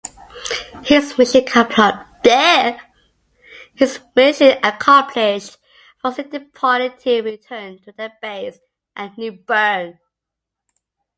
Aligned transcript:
His 0.83 1.15
mission 1.15 1.43
accomplished, 1.45 1.97
Foster 6.01 6.23
departed 6.23 6.97
to 7.01 7.21
return 7.21 7.79
to 7.83 7.91
their 7.91 8.17
base 8.19 8.57
at 8.95 9.15
New 9.19 9.33
Bern. 9.33 9.99